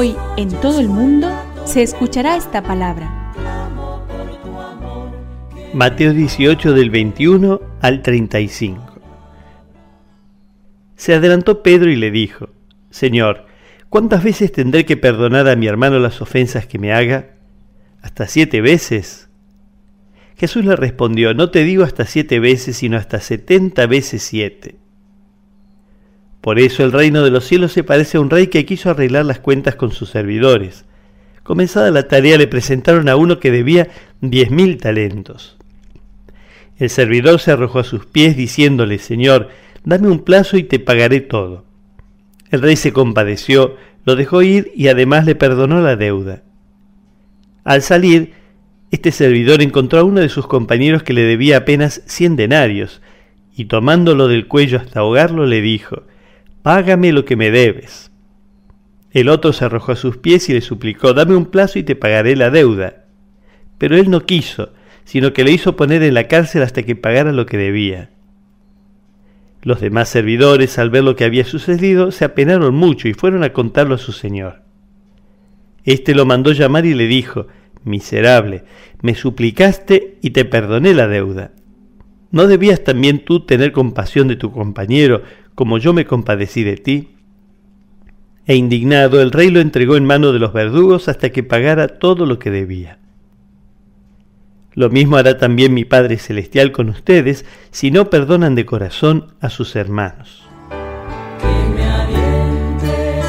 [0.00, 1.28] Hoy en todo el mundo
[1.64, 3.34] se escuchará esta palabra.
[5.74, 9.00] Mateo 18 del 21 al 35.
[10.94, 12.50] Se adelantó Pedro y le dijo,
[12.90, 13.46] Señor,
[13.88, 17.30] ¿cuántas veces tendré que perdonar a mi hermano las ofensas que me haga?
[18.00, 19.28] ¿Hasta siete veces?
[20.36, 24.76] Jesús le respondió, no te digo hasta siete veces, sino hasta setenta veces siete.
[26.48, 29.26] Por eso el reino de los cielos se parece a un rey que quiso arreglar
[29.26, 30.86] las cuentas con sus servidores.
[31.42, 33.88] Comenzada la tarea le presentaron a uno que debía
[34.22, 35.58] diez mil talentos.
[36.78, 39.50] El servidor se arrojó a sus pies diciéndole, Señor,
[39.84, 41.66] dame un plazo y te pagaré todo.
[42.50, 46.44] El rey se compadeció, lo dejó ir y además le perdonó la deuda.
[47.62, 48.32] Al salir,
[48.90, 53.02] este servidor encontró a uno de sus compañeros que le debía apenas cien denarios,
[53.54, 56.04] y tomándolo del cuello hasta ahogarlo le dijo,
[56.68, 58.12] Págame lo que me debes.
[59.10, 61.96] El otro se arrojó a sus pies y le suplicó, Dame un plazo y te
[61.96, 63.06] pagaré la deuda.
[63.78, 67.32] Pero él no quiso, sino que le hizo poner en la cárcel hasta que pagara
[67.32, 68.10] lo que debía.
[69.62, 73.54] Los demás servidores, al ver lo que había sucedido, se apenaron mucho y fueron a
[73.54, 74.60] contarlo a su señor.
[75.84, 77.46] Este lo mandó llamar y le dijo,
[77.84, 78.64] Miserable,
[79.00, 81.52] me suplicaste y te perdoné la deuda.
[82.30, 85.22] ¿No debías también tú tener compasión de tu compañero,
[85.58, 87.16] como yo me compadecí de ti?
[88.46, 92.26] E indignado, el rey lo entregó en mano de los verdugos hasta que pagara todo
[92.26, 93.00] lo que debía.
[94.74, 99.50] Lo mismo hará también mi Padre Celestial con ustedes si no perdonan de corazón a
[99.50, 100.46] sus hermanos.
[101.40, 103.20] Que me aliente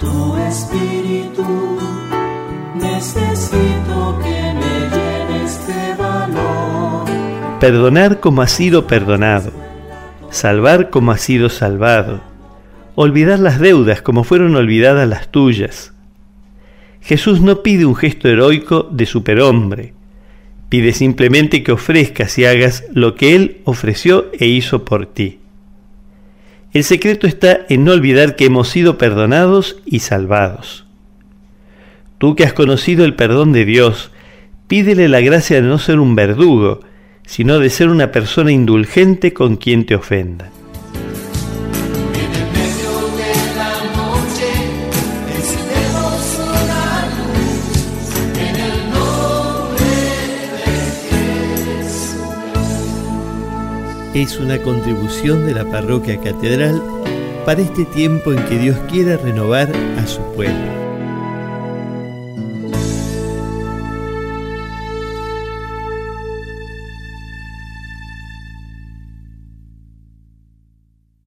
[0.00, 1.78] tu espíritu.
[2.74, 7.08] Necesito que me llenes de valor.
[7.60, 9.67] Perdonar como ha sido perdonado,
[10.38, 12.20] salvar como ha sido salvado,
[12.94, 15.92] olvidar las deudas como fueron olvidadas las tuyas.
[17.00, 19.94] Jesús no pide un gesto heroico de superhombre,
[20.68, 25.38] Pide simplemente que ofrezcas y hagas lo que Él ofreció e hizo por ti.
[26.74, 30.84] El secreto está en no olvidar que hemos sido perdonados y salvados.
[32.18, 34.10] Tú que has conocido el perdón de Dios,
[34.66, 36.80] pídele la gracia de no ser un verdugo,
[37.28, 40.50] sino de ser una persona indulgente con quien te ofenda.
[54.14, 56.82] es una contribución de la parroquia catedral
[57.44, 60.87] para este tiempo en que Dios quiera renovar a su pueblo.